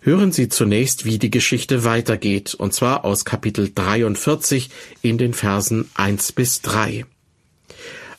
Hören 0.04 0.32
Sie 0.32 0.48
zunächst, 0.48 1.04
wie 1.04 1.18
die 1.18 1.30
Geschichte 1.30 1.84
weitergeht, 1.84 2.54
und 2.54 2.74
zwar 2.74 3.04
aus 3.04 3.24
Kapitel 3.24 3.70
43 3.72 4.68
in 5.00 5.16
den 5.16 5.32
Versen 5.32 5.88
1 5.94 6.32
bis 6.32 6.60
3. 6.62 7.04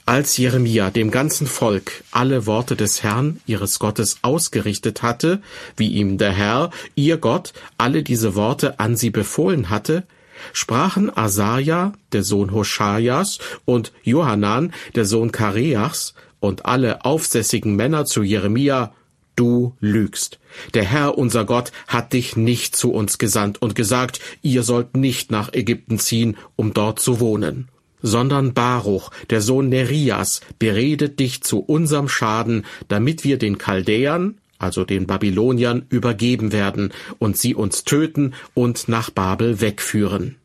Als 0.06 0.38
Jeremia 0.38 0.92
dem 0.92 1.12
ganzen 1.12 1.46
Volk 1.46 2.04
alle 2.12 2.46
Worte 2.46 2.78
des 2.78 3.04
Herrn, 3.04 3.42
ihres 3.48 3.80
Gottes, 3.80 4.18
ausgerichtet 4.22 5.02
hatte, 5.02 5.42
wie 5.76 5.90
ihm 5.90 6.18
der 6.18 6.32
Herr, 6.32 6.72
ihr 6.96 7.18
Gott, 7.18 7.54
alle 7.78 8.04
diese 8.04 8.36
Worte 8.36 8.80
an 8.80 8.96
sie 8.96 9.10
befohlen 9.10 9.70
hatte, 9.70 10.04
sprachen 10.52 11.16
Asaja, 11.16 11.94
der 12.12 12.24
Sohn 12.24 12.52
Hoschajas, 12.52 13.40
und 13.66 13.92
Johanan, 14.04 14.74
der 14.96 15.06
Sohn 15.06 15.32
Kareachs, 15.32 16.14
und 16.40 16.66
alle 16.66 17.06
aufsässigen 17.06 17.76
Männer 17.76 18.06
zu 18.06 18.24
Jeremia, 18.24 18.94
Du 19.36 19.76
lügst. 19.80 20.40
Der 20.76 20.84
Herr 20.84 21.18
unser 21.18 21.44
Gott 21.44 21.72
hat 21.88 22.14
dich 22.14 22.36
nicht 22.36 22.76
zu 22.76 22.92
uns 22.92 23.18
gesandt 23.18 23.60
und 23.64 23.74
gesagt, 23.74 24.20
ihr 24.44 24.62
sollt 24.62 24.96
nicht 24.96 25.32
nach 25.32 25.52
Ägypten 25.54 25.98
ziehen, 25.98 26.38
um 26.56 26.74
dort 26.74 27.00
zu 27.00 27.20
wohnen 27.20 27.70
sondern 28.04 28.54
Baruch, 28.54 29.10
der 29.32 29.42
Sohn 29.42 29.70
Nerias, 29.70 30.42
beredet 30.60 31.20
dich 31.20 31.42
zu 31.42 31.60
unserem 31.60 32.10
Schaden, 32.10 32.66
damit 32.90 33.24
wir 33.24 33.40
den 33.40 33.58
Chaldäern, 33.58 34.38
also 34.64 34.86
den 34.86 35.06
Babyloniern, 35.06 35.86
übergeben 35.90 36.52
werden 36.52 36.94
und 37.20 37.38
sie 37.38 37.54
uns 37.54 37.84
töten 37.84 38.34
und 38.54 38.88
nach 38.88 39.10
Babel 39.12 39.62
wegführen. 39.62 40.38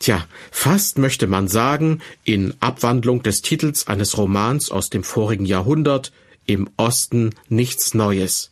Tja, 0.00 0.26
fast 0.50 0.98
möchte 0.98 1.26
man 1.26 1.46
sagen, 1.46 2.00
in 2.24 2.54
Abwandlung 2.60 3.22
des 3.22 3.42
Titels 3.42 3.86
eines 3.86 4.18
Romans 4.18 4.70
aus 4.70 4.90
dem 4.90 5.04
vorigen 5.04 5.44
Jahrhundert, 5.44 6.12
im 6.46 6.68
Osten 6.76 7.30
nichts 7.48 7.94
Neues. 7.94 8.50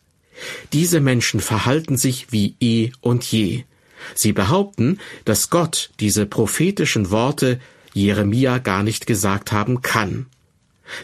Diese 0.72 1.00
Menschen 1.00 1.40
verhalten 1.40 1.96
sich 1.96 2.30
wie 2.30 2.54
eh 2.60 2.92
und 3.00 3.24
je. 3.24 3.64
Sie 4.14 4.32
behaupten, 4.32 5.00
dass 5.24 5.50
Gott 5.50 5.90
diese 6.00 6.26
prophetischen 6.26 7.10
Worte 7.10 7.58
Jeremia 7.94 8.58
gar 8.58 8.82
nicht 8.82 9.06
gesagt 9.06 9.50
haben 9.50 9.82
kann. 9.82 10.26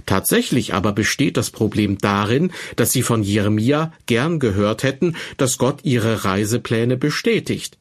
Tatsächlich 0.06 0.74
aber 0.74 0.92
besteht 0.92 1.36
das 1.36 1.50
Problem 1.50 1.98
darin, 1.98 2.52
dass 2.76 2.92
sie 2.92 3.02
von 3.02 3.22
Jeremia 3.22 3.92
gern 4.06 4.38
gehört 4.38 4.82
hätten, 4.82 5.16
dass 5.36 5.58
Gott 5.58 5.80
ihre 5.84 6.24
Reisepläne 6.24 6.96
bestätigt. 6.96 7.78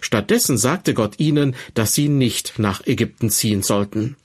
Stattdessen 0.00 0.56
sagte 0.56 0.94
Gott 0.94 1.18
ihnen, 1.18 1.56
dass 1.74 1.94
sie 1.94 2.08
nicht 2.08 2.58
nach 2.58 2.86
Ägypten 2.86 3.30
ziehen 3.30 3.62
sollten. 3.62 4.16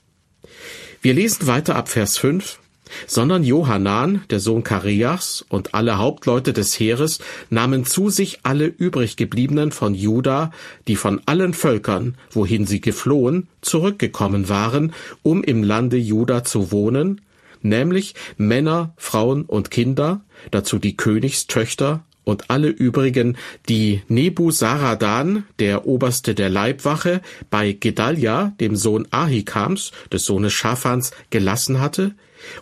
Wir 1.02 1.14
lesen 1.14 1.46
weiter 1.46 1.76
ab 1.76 1.88
Vers 1.88 2.18
5 2.18 2.58
sondern 3.06 3.44
Johanan, 3.44 4.22
der 4.30 4.40
Sohn 4.40 4.62
Kareas, 4.62 5.44
und 5.48 5.74
alle 5.74 5.98
Hauptleute 5.98 6.52
des 6.52 6.78
Heeres 6.78 7.18
nahmen 7.50 7.84
zu 7.84 8.10
sich 8.10 8.40
alle 8.42 8.66
übriggebliebenen 8.66 9.72
von 9.72 9.94
Juda, 9.94 10.50
die 10.88 10.96
von 10.96 11.20
allen 11.26 11.54
Völkern, 11.54 12.16
wohin 12.30 12.66
sie 12.66 12.80
geflohen, 12.80 13.48
zurückgekommen 13.60 14.48
waren, 14.48 14.92
um 15.22 15.42
im 15.42 15.62
Lande 15.62 15.96
Juda 15.96 16.44
zu 16.44 16.72
wohnen, 16.72 17.20
nämlich 17.62 18.14
Männer, 18.36 18.94
Frauen 18.96 19.44
und 19.44 19.70
Kinder, 19.70 20.20
dazu 20.50 20.78
die 20.78 20.96
Königstöchter 20.96 22.04
und 22.26 22.50
alle 22.50 22.68
übrigen, 22.68 23.36
die 23.68 24.02
Nebuzaradan, 24.08 25.44
der 25.60 25.86
Oberste 25.86 26.34
der 26.34 26.50
Leibwache, 26.50 27.22
bei 27.50 27.72
Gedalia, 27.72 28.52
dem 28.60 28.74
Sohn 28.74 29.06
Ahikams, 29.10 29.92
des 30.12 30.24
Sohnes 30.24 30.52
Schaphans, 30.52 31.12
gelassen 31.30 31.80
hatte, 31.80 32.14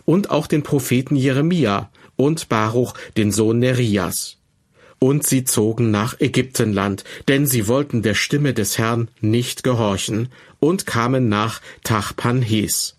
und 0.05 0.31
auch 0.31 0.47
den 0.47 0.63
Propheten 0.63 1.15
Jeremia 1.15 1.89
und 2.15 2.49
Baruch, 2.49 2.93
den 3.17 3.31
Sohn 3.31 3.59
Nerias. 3.59 4.37
Und 4.99 5.27
sie 5.27 5.43
zogen 5.43 5.91
nach 5.91 6.19
Ägyptenland, 6.19 7.03
denn 7.27 7.45
sie 7.45 7.67
wollten 7.67 8.01
der 8.01 8.15
Stimme 8.15 8.53
des 8.53 8.77
Herrn 8.77 9.09
nicht 9.21 9.63
gehorchen, 9.63 10.29
und 10.59 10.85
kamen 10.85 11.29
nach 11.29 11.61
Tachpanhes. 11.83 12.97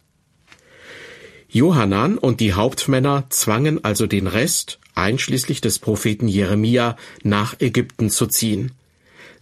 Johanan 1.49 2.19
und 2.19 2.40
die 2.40 2.52
Hauptmänner 2.52 3.25
zwangen 3.31 3.83
also 3.83 4.07
den 4.07 4.26
Rest, 4.26 4.78
einschließlich 4.95 5.61
des 5.61 5.78
Propheten 5.78 6.28
Jeremia, 6.28 6.97
nach 7.23 7.59
Ägypten 7.61 8.11
zu 8.11 8.26
ziehen. 8.26 8.73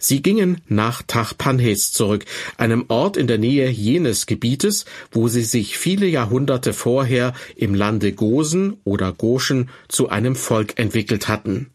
Sie 0.07 0.21
gingen 0.21 0.61
nach 0.67 1.01
Tachpanhes 1.01 1.91
zurück, 1.91 2.25
einem 2.57 2.85
Ort 2.89 3.17
in 3.17 3.25
der 3.25 3.39
Nähe 3.39 3.71
jenes 3.71 4.27
Gebietes, 4.27 4.85
wo 5.11 5.29
sie 5.29 5.41
sich 5.41 5.79
viele 5.79 6.05
Jahrhunderte 6.05 6.73
vorher 6.73 7.33
im 7.55 7.73
Lande 7.73 8.11
Gosen 8.11 8.77
oder 8.83 9.11
Goshen 9.13 9.67
zu 9.87 10.07
einem 10.09 10.35
Volk 10.35 10.77
entwickelt 10.77 11.27
hatten. 11.27 11.71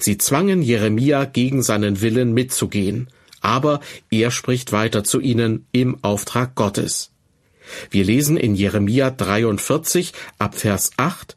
Sie 0.00 0.18
zwangen 0.18 0.62
Jeremia 0.62 1.26
gegen 1.26 1.62
seinen 1.62 2.00
Willen 2.00 2.34
mitzugehen, 2.34 3.06
aber 3.40 3.78
er 4.10 4.32
spricht 4.32 4.72
weiter 4.72 5.04
zu 5.04 5.20
ihnen 5.20 5.64
im 5.70 5.96
Auftrag 6.02 6.56
Gottes. 6.56 7.12
Wir 7.88 8.02
lesen 8.02 8.36
in 8.36 8.56
Jeremia 8.56 9.12
43 9.12 10.12
ab 10.40 10.56
Vers 10.56 10.90
8, 10.96 11.36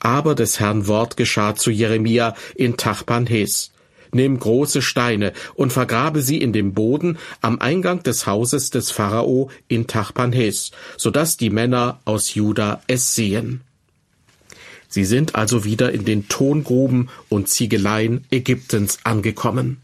aber 0.00 0.34
des 0.34 0.58
Herrn 0.58 0.88
Wort 0.88 1.16
geschah 1.16 1.54
zu 1.54 1.70
Jeremia 1.70 2.34
in 2.56 2.76
Tachpanhes 2.76 3.70
nimm 4.12 4.38
große 4.38 4.82
Steine 4.82 5.32
und 5.54 5.72
vergrabe 5.72 6.22
sie 6.22 6.38
in 6.38 6.52
dem 6.52 6.74
Boden 6.74 7.18
am 7.40 7.60
Eingang 7.60 8.02
des 8.02 8.26
Hauses 8.26 8.70
des 8.70 8.90
Pharao 8.90 9.50
in 9.68 9.86
Tachpanhes, 9.86 10.70
so 10.96 11.10
dass 11.10 11.36
die 11.36 11.50
Männer 11.50 12.00
aus 12.04 12.34
Juda 12.34 12.82
es 12.86 13.14
sehen. 13.14 13.62
Sie 14.88 15.04
sind 15.04 15.34
also 15.34 15.64
wieder 15.64 15.92
in 15.92 16.04
den 16.04 16.28
Tongruben 16.28 17.10
und 17.28 17.48
Ziegeleien 17.48 18.24
Ägyptens 18.30 19.00
angekommen. 19.04 19.82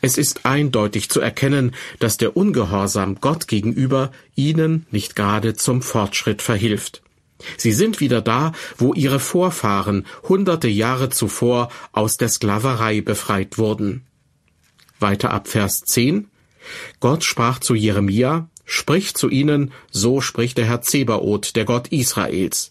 Es 0.00 0.16
ist 0.16 0.46
eindeutig 0.46 1.10
zu 1.10 1.20
erkennen, 1.20 1.74
dass 1.98 2.16
der 2.16 2.36
Ungehorsam 2.36 3.20
Gott 3.20 3.48
gegenüber 3.48 4.10
ihnen 4.34 4.86
nicht 4.90 5.14
gerade 5.14 5.54
zum 5.54 5.82
Fortschritt 5.82 6.40
verhilft. 6.40 7.02
Sie 7.56 7.72
sind 7.72 8.00
wieder 8.00 8.20
da, 8.20 8.52
wo 8.76 8.94
ihre 8.94 9.20
Vorfahren 9.20 10.06
hunderte 10.28 10.68
Jahre 10.68 11.08
zuvor 11.08 11.70
aus 11.92 12.16
der 12.16 12.28
Sklaverei 12.28 13.00
befreit 13.00 13.58
wurden. 13.58 14.06
Weiter 14.98 15.30
ab 15.30 15.48
Vers 15.48 15.82
10. 15.82 16.28
Gott 17.00 17.24
sprach 17.24 17.60
zu 17.60 17.74
Jeremia, 17.74 18.48
Sprich 18.70 19.14
zu 19.14 19.30
ihnen, 19.30 19.72
so 19.90 20.20
spricht 20.20 20.58
der 20.58 20.66
Herr 20.66 20.82
Zebaoth, 20.82 21.56
der 21.56 21.64
Gott 21.64 21.88
Israels. 21.88 22.68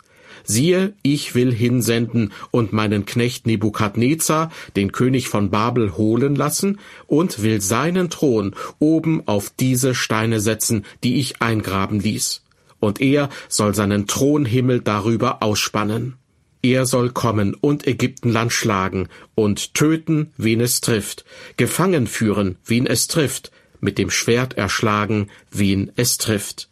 siehe, 0.48 0.94
ich 1.02 1.36
will 1.36 1.54
hinsenden 1.54 2.34
und 2.52 2.74
meinen 2.74 3.06
Knecht 3.06 3.46
Nebukadnezar, 3.46 4.52
den 4.76 4.92
König 4.92 5.28
von 5.28 5.50
Babel, 5.50 5.98
holen 5.98 6.36
lassen 6.36 6.80
und 7.06 7.44
will 7.44 7.62
seinen 7.62 8.10
Thron 8.10 8.56
oben 8.80 9.28
auf 9.28 9.52
diese 9.60 9.94
Steine 9.94 10.40
setzen, 10.40 10.86
die 11.04 11.18
ich 11.20 11.42
eingraben 11.42 12.00
ließ. 12.00 12.42
Und 12.80 13.02
er 13.02 13.30
soll 13.50 13.74
seinen 13.74 14.08
Thronhimmel 14.08 14.82
darüber 14.82 15.42
ausspannen. 15.42 16.16
Er 16.62 16.86
soll 16.86 17.12
kommen 17.12 17.54
und 17.54 17.88
Ägyptenland 17.88 18.52
schlagen 18.52 19.10
und 19.36 19.74
töten, 19.74 20.32
wen 20.38 20.60
es 20.60 20.82
trifft, 20.82 21.24
gefangen 21.56 22.08
führen, 22.08 22.58
wen 22.66 22.88
es 22.88 23.08
trifft, 23.08 23.52
mit 23.80 23.98
dem 23.98 24.10
Schwert 24.10 24.58
erschlagen, 24.58 25.30
wen 25.52 25.92
es 25.96 26.18
trifft. 26.18 26.70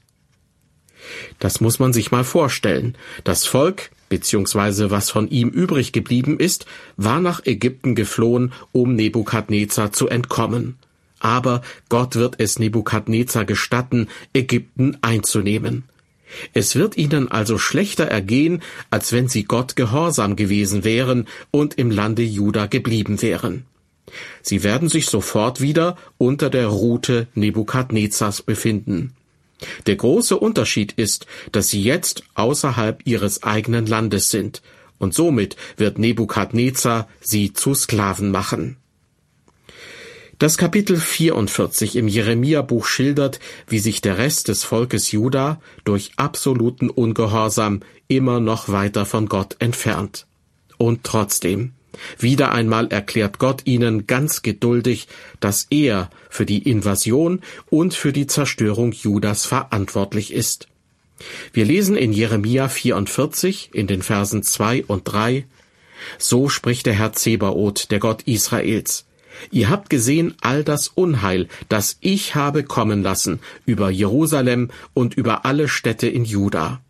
Das 1.40 1.62
muss 1.62 1.80
man 1.80 1.94
sich 1.94 2.12
mal 2.12 2.24
vorstellen. 2.24 2.98
Das 3.24 3.46
Volk, 3.46 3.92
beziehungsweise 4.10 4.92
was 4.92 5.12
von 5.12 5.30
ihm 5.30 5.50
übrig 5.50 5.92
geblieben 5.92 6.40
ist, 6.40 6.66
war 6.98 7.22
nach 7.22 7.46
Ägypten 7.46 7.96
geflohen, 7.96 8.54
um 8.72 8.96
Nebukadnezar 8.96 9.92
zu 9.92 10.08
entkommen. 10.08 10.78
Aber 11.20 11.62
Gott 11.90 12.16
wird 12.16 12.36
es 12.40 12.60
Nebukadnezar 12.60 13.46
gestatten, 13.46 14.10
Ägypten 14.34 14.98
einzunehmen. 15.02 15.84
Es 16.54 16.76
wird 16.76 16.98
ihnen 16.98 17.30
also 17.30 17.58
schlechter 17.58 18.06
ergehen, 18.06 18.62
als 18.90 19.12
wenn 19.12 19.28
sie 19.28 19.44
Gott 19.44 19.76
gehorsam 19.76 20.36
gewesen 20.36 20.84
wären 20.84 21.28
und 21.52 21.76
im 21.76 21.92
Lande 21.92 22.24
Juda 22.24 22.66
geblieben 22.66 23.22
wären. 23.22 23.66
Sie 24.42 24.64
werden 24.64 24.90
sich 24.90 25.08
sofort 25.08 25.62
wieder 25.62 25.98
unter 26.18 26.50
der 26.50 26.68
Rute 26.68 27.28
Nebukadnezars 27.34 28.42
befinden. 28.42 29.14
Der 29.88 29.96
große 29.96 30.38
Unterschied 30.38 30.94
ist, 30.94 31.26
dass 31.52 31.70
sie 31.70 31.82
jetzt 31.82 32.24
außerhalb 32.36 33.02
ihres 33.06 33.44
eigenen 33.44 33.86
Landes 33.86 34.30
sind, 34.30 34.62
und 34.98 35.14
somit 35.14 35.58
wird 35.76 36.00
Nebukadnezar 36.00 37.10
sie 37.20 37.52
zu 37.54 37.74
Sklaven 37.74 38.32
machen. 38.32 38.78
Das 40.38 40.58
Kapitel 40.58 40.98
44 40.98 41.96
im 41.96 42.10
Jeremia-Buch 42.10 42.88
schildert, 42.88 43.40
wie 43.68 43.80
sich 43.80 44.02
der 44.02 44.18
Rest 44.18 44.50
des 44.50 44.66
Volkes 44.66 45.14
Juda 45.14 45.62
durch 45.86 46.12
absoluten 46.18 46.90
Ungehorsam 46.90 47.80
immer 48.10 48.42
noch 48.42 48.68
weiter 48.68 49.06
von 49.06 49.28
Gott 49.28 49.56
entfernt. 49.60 50.26
Und 50.78 51.06
trotzdem, 51.06 51.72
wieder 52.20 52.52
einmal 52.52 52.88
erklärt 52.88 53.40
Gott 53.40 53.62
ihnen 53.64 54.08
ganz 54.08 54.42
geduldig, 54.42 55.08
dass 55.40 55.68
er 55.70 56.10
für 56.30 56.46
die 56.46 56.70
Invasion 56.70 57.40
und 57.70 57.94
für 57.94 58.12
die 58.12 58.28
Zerstörung 58.28 58.92
Judas 58.92 59.46
verantwortlich 59.46 60.34
ist. 60.34 60.68
Wir 61.54 61.64
lesen 61.64 61.96
in 61.96 62.12
Jeremia 62.12 62.68
44 62.68 63.70
in 63.72 63.88
den 63.88 64.02
Versen 64.02 64.44
2 64.44 64.84
und 64.84 65.04
3 65.06 65.46
So 66.18 66.50
spricht 66.50 66.88
der 66.88 66.94
Herr 66.96 67.14
Zebaoth, 67.14 67.90
der 67.90 68.00
Gott 68.00 68.24
Israels. 68.24 69.06
Ihr 69.52 69.70
habt 69.70 69.90
gesehen 69.90 70.36
all 70.42 70.64
das 70.64 70.88
Unheil, 70.88 71.48
das 71.70 71.98
ich 72.02 72.36
habe 72.36 72.64
kommen 72.64 73.04
lassen 73.04 73.40
über 73.66 73.90
Jerusalem 73.90 74.70
und 74.94 75.16
über 75.16 75.46
alle 75.46 75.68
Städte 75.68 76.08
in 76.08 76.26
Juda. 76.26 76.82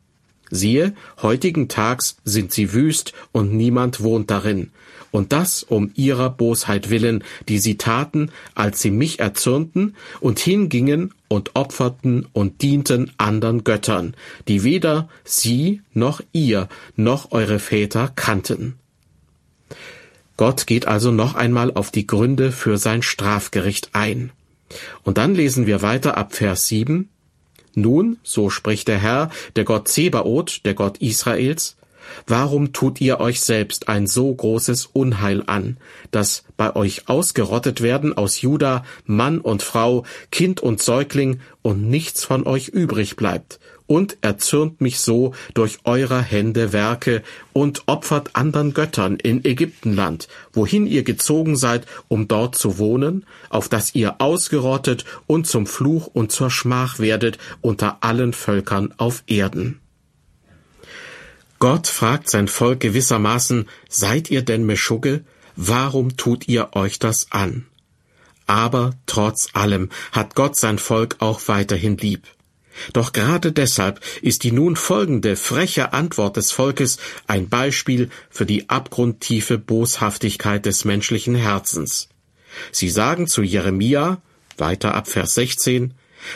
Siehe, 0.52 0.94
heutigen 1.22 1.68
Tags 1.70 2.18
sind 2.24 2.52
sie 2.52 2.72
wüst 2.74 3.14
und 3.32 3.54
niemand 3.54 4.02
wohnt 4.04 4.30
darin, 4.30 4.72
und 5.12 5.32
das 5.34 5.64
um 5.64 5.92
ihrer 5.96 6.30
Bosheit 6.30 6.90
willen, 6.90 7.24
die 7.50 7.58
sie 7.58 7.78
taten, 7.78 8.32
als 8.54 8.82
sie 8.82 8.92
mich 8.92 9.20
erzürnten 9.20 9.96
und 10.20 10.40
hingingen 10.40 11.14
und 11.30 11.56
opferten 11.56 12.28
und 12.34 12.62
dienten 12.62 13.12
andern 13.18 13.64
Göttern, 13.64 14.14
die 14.48 14.64
weder 14.64 15.10
sie 15.24 15.82
noch 15.94 16.22
ihr 16.32 16.68
noch 16.96 17.32
eure 17.32 17.60
Väter 17.60 18.12
kannten. 18.16 18.76
Gott 20.38 20.68
geht 20.68 20.88
also 20.88 21.12
noch 21.12 21.36
einmal 21.36 21.74
auf 21.74 21.92
die 21.92 22.08
Gründe 22.08 22.52
für 22.52 22.78
sein 22.78 23.02
Strafgericht 23.02 23.90
ein. 23.94 24.32
Und 25.04 25.18
dann 25.18 25.36
lesen 25.36 25.66
wir 25.68 25.82
weiter 25.82 26.18
ab 26.18 26.34
Vers 26.34 26.68
7. 26.68 27.10
Nun, 27.76 28.18
so 28.24 28.50
spricht 28.50 28.88
der 28.88 28.98
Herr, 28.98 29.30
der 29.56 29.64
Gott 29.64 29.88
Zebaoth, 29.88 30.66
der 30.66 30.74
Gott 30.74 30.98
Israels, 31.00 31.76
Warum 32.28 32.74
tut 32.74 33.02
ihr 33.02 33.20
euch 33.20 33.42
selbst 33.42 33.90
ein 33.90 34.08
so 34.08 34.34
großes 34.34 34.88
Unheil 34.94 35.44
an, 35.48 35.78
dass 36.12 36.44
bei 36.58 36.76
euch 36.76 37.08
ausgerottet 37.08 37.82
werden 37.82 38.16
aus 38.16 38.42
Juda 38.42 38.84
Mann 39.06 39.40
und 39.40 39.64
Frau, 39.64 40.06
Kind 40.32 40.62
und 40.62 40.82
Säugling 40.82 41.40
und 41.62 41.90
nichts 41.90 42.24
von 42.24 42.46
euch 42.46 42.70
übrig 42.70 43.16
bleibt? 43.16 43.60
Und 43.88 44.18
erzürnt 44.22 44.82
mich 44.82 45.00
so 45.00 45.34
durch 45.54 45.80
eurer 45.84 46.22
Hände 46.22 46.74
Werke 46.74 47.22
und 47.54 47.84
opfert 47.86 48.32
andern 48.34 48.74
Göttern 48.74 49.18
in 49.18 49.46
Ägyptenland, 49.46 50.28
wohin 50.54 50.88
ihr 50.88 51.04
gezogen 51.04 51.56
seid, 51.56 51.86
um 52.08 52.28
dort 52.28 52.56
zu 52.56 52.80
wohnen, 52.80 53.26
auf 53.50 53.70
dass 53.70 53.94
ihr 53.94 54.16
ausgerottet 54.20 55.06
und 55.28 55.46
zum 55.46 55.68
Fluch 55.68 56.08
und 56.08 56.32
zur 56.32 56.50
Schmach 56.50 57.00
werdet 57.00 57.38
unter 57.62 57.98
allen 58.02 58.34
Völkern 58.34 58.94
auf 58.98 59.24
Erden. 59.28 59.80
Gott 61.60 61.88
fragt 61.88 62.30
sein 62.30 62.48
Volk 62.48 62.82
gewissermaßen, 62.82 63.68
seid 63.88 64.30
ihr 64.30 64.42
denn 64.42 64.66
Meschugge? 64.66 65.24
Warum 65.56 66.18
tut 66.18 66.48
ihr 66.48 66.76
euch 66.76 67.00
das 67.00 67.32
an? 67.32 67.66
Aber 68.46 68.92
trotz 69.06 69.50
allem 69.54 69.90
hat 70.12 70.36
Gott 70.36 70.56
sein 70.56 70.78
Volk 70.78 71.18
auch 71.20 71.42
weiterhin 71.48 71.98
lieb. 71.98 72.28
Doch 72.94 73.14
gerade 73.14 73.52
deshalb 73.52 74.02
ist 74.22 74.44
die 74.44 74.52
nun 74.52 74.76
folgende 74.76 75.36
freche 75.36 75.94
Antwort 75.94 76.38
des 76.38 76.52
Volkes 76.52 76.98
ein 77.28 77.50
Beispiel 77.50 78.10
für 78.30 78.46
die 78.46 78.70
abgrundtiefe 78.70 79.58
Boshaftigkeit 79.58 80.66
des 80.66 80.86
menschlichen 80.86 81.36
Herzens. 81.36 82.10
Sie 82.72 82.90
sagen 82.90 83.28
zu 83.28 83.42
Jeremia, 83.44 84.22
weiter 84.58 84.96
ab 84.96 85.08
Vers 85.08 85.36
16, 85.36 85.94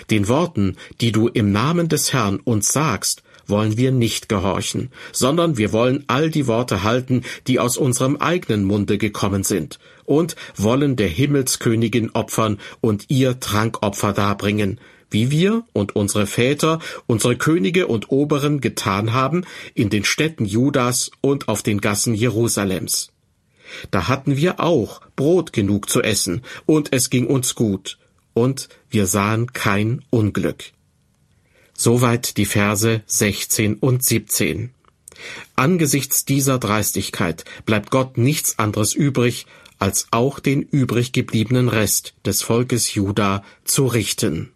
den 0.09 0.27
Worten, 0.27 0.75
die 1.01 1.11
du 1.11 1.27
im 1.27 1.51
Namen 1.51 1.89
des 1.89 2.13
Herrn 2.13 2.39
uns 2.39 2.71
sagst, 2.71 3.23
wollen 3.47 3.77
wir 3.77 3.91
nicht 3.91 4.29
gehorchen, 4.29 4.91
sondern 5.11 5.57
wir 5.57 5.73
wollen 5.73 6.03
all 6.07 6.29
die 6.29 6.45
Worte 6.45 6.83
halten, 6.83 7.23
die 7.47 7.59
aus 7.59 7.77
unserem 7.77 8.17
eigenen 8.17 8.63
Munde 8.63 8.97
gekommen 8.97 9.43
sind, 9.43 9.79
und 10.05 10.35
wollen 10.55 10.95
der 10.95 11.07
Himmelskönigin 11.07 12.11
opfern 12.11 12.59
und 12.79 13.05
ihr 13.09 13.39
Trankopfer 13.39 14.13
darbringen, 14.13 14.79
wie 15.09 15.31
wir 15.31 15.63
und 15.73 15.95
unsere 15.95 16.27
Väter, 16.27 16.79
unsere 17.07 17.35
Könige 17.37 17.87
und 17.87 18.11
Oberen 18.11 18.61
getan 18.61 19.13
haben 19.13 19.45
in 19.73 19.89
den 19.89 20.03
Städten 20.03 20.45
Judas 20.45 21.11
und 21.21 21.47
auf 21.47 21.63
den 21.63 21.81
Gassen 21.81 22.13
Jerusalems. 22.13 23.11
Da 23.91 24.07
hatten 24.07 24.35
wir 24.37 24.59
auch 24.59 25.01
Brot 25.15 25.53
genug 25.53 25.89
zu 25.89 26.01
essen, 26.01 26.41
und 26.65 26.91
es 26.93 27.09
ging 27.09 27.27
uns 27.27 27.55
gut, 27.55 27.97
und 28.33 28.69
wir 28.89 29.05
sahen 29.05 29.53
kein 29.53 30.03
Unglück. 30.09 30.71
Soweit 31.73 32.37
die 32.37 32.45
Verse 32.45 33.01
16 33.05 33.75
und 33.75 34.03
17. 34.03 34.71
Angesichts 35.55 36.25
dieser 36.25 36.57
Dreistigkeit 36.59 37.45
bleibt 37.65 37.91
Gott 37.91 38.17
nichts 38.17 38.59
anderes 38.59 38.93
übrig, 38.93 39.45
als 39.77 40.07
auch 40.11 40.39
den 40.39 40.61
übrig 40.61 41.13
gebliebenen 41.13 41.69
Rest 41.69 42.13
des 42.25 42.41
Volkes 42.41 42.93
Juda 42.93 43.43
zu 43.63 43.87
richten. 43.87 44.51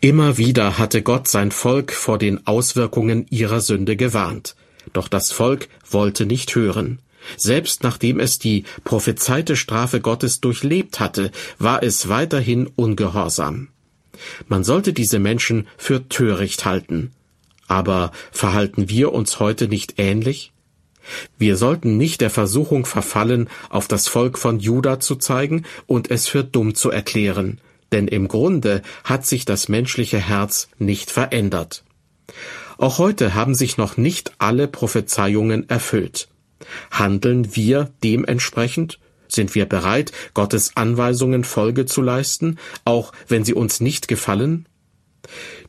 Immer 0.00 0.36
wieder 0.36 0.78
hatte 0.78 1.02
Gott 1.02 1.26
sein 1.26 1.50
Volk 1.50 1.92
vor 1.92 2.18
den 2.18 2.46
Auswirkungen 2.46 3.26
ihrer 3.30 3.60
Sünde 3.60 3.96
gewarnt, 3.96 4.54
doch 4.92 5.08
das 5.08 5.32
Volk 5.32 5.68
wollte 5.90 6.26
nicht 6.26 6.54
hören. 6.54 7.00
Selbst 7.36 7.82
nachdem 7.82 8.20
es 8.20 8.38
die 8.38 8.64
prophezeite 8.84 9.56
Strafe 9.56 10.00
Gottes 10.00 10.40
durchlebt 10.40 11.00
hatte, 11.00 11.32
war 11.58 11.82
es 11.82 12.08
weiterhin 12.08 12.66
ungehorsam. 12.66 13.68
Man 14.48 14.64
sollte 14.64 14.92
diese 14.92 15.18
Menschen 15.18 15.66
für 15.76 16.08
töricht 16.08 16.64
halten. 16.64 17.12
Aber 17.66 18.12
verhalten 18.30 18.88
wir 18.88 19.12
uns 19.12 19.40
heute 19.40 19.66
nicht 19.66 19.94
ähnlich? 19.96 20.52
Wir 21.38 21.56
sollten 21.56 21.96
nicht 21.96 22.20
der 22.20 22.30
Versuchung 22.30 22.84
verfallen, 22.84 23.48
auf 23.70 23.88
das 23.88 24.08
Volk 24.08 24.38
von 24.38 24.60
Juda 24.60 25.00
zu 25.00 25.16
zeigen 25.16 25.64
und 25.86 26.10
es 26.10 26.28
für 26.28 26.44
dumm 26.44 26.74
zu 26.74 26.90
erklären, 26.90 27.60
denn 27.96 28.08
im 28.08 28.28
Grunde 28.28 28.82
hat 29.04 29.24
sich 29.24 29.46
das 29.46 29.70
menschliche 29.70 30.18
Herz 30.18 30.68
nicht 30.78 31.10
verändert. 31.10 31.82
Auch 32.76 32.98
heute 32.98 33.32
haben 33.32 33.54
sich 33.54 33.78
noch 33.78 33.96
nicht 33.96 34.32
alle 34.36 34.68
Prophezeiungen 34.68 35.66
erfüllt. 35.70 36.28
Handeln 36.90 37.56
wir 37.56 37.90
dementsprechend? 38.04 38.98
Sind 39.28 39.54
wir 39.54 39.64
bereit, 39.64 40.12
Gottes 40.34 40.72
Anweisungen 40.76 41.42
Folge 41.42 41.86
zu 41.86 42.02
leisten, 42.02 42.58
auch 42.84 43.12
wenn 43.28 43.46
sie 43.46 43.54
uns 43.54 43.80
nicht 43.80 44.08
gefallen? 44.08 44.68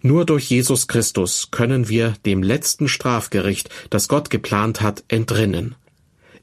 Nur 0.01 0.25
durch 0.25 0.49
Jesus 0.49 0.89
Christus 0.89 1.47
können 1.49 1.87
wir 1.87 2.13
dem 2.25 2.43
letzten 2.43 2.89
Strafgericht, 2.89 3.69
das 3.89 4.09
Gott 4.09 4.29
geplant 4.29 4.81
hat, 4.81 5.05
entrinnen. 5.07 5.75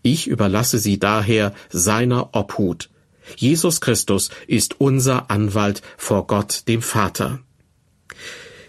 Ich 0.01 0.29
überlasse 0.29 0.79
sie 0.79 0.99
daher 0.99 1.53
seiner 1.69 2.35
Obhut. 2.35 2.89
Jesus 3.37 3.81
Christus 3.81 4.31
ist 4.47 4.81
unser 4.81 5.31
Anwalt 5.31 5.83
vor 5.97 6.27
Gott 6.27 6.69
dem 6.69 6.83
Vater. 6.83 7.41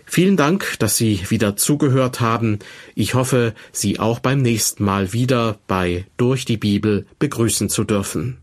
Vielen 0.06 0.38
Dank, 0.38 0.78
dass 0.80 0.98
Sie 0.98 1.30
wieder 1.30 1.58
zugehört 1.58 2.22
haben. 2.22 2.60
Ich 2.94 3.16
hoffe, 3.16 3.54
Sie 3.72 4.00
auch 4.00 4.20
beim 4.20 4.42
nächsten 4.42 4.84
Mal 4.84 5.14
wieder 5.14 5.58
bei 5.68 6.06
Durch 6.16 6.46
die 6.46 6.58
Bibel 6.58 7.06
begrüßen 7.20 7.70
zu 7.70 7.84
dürfen. 7.84 8.38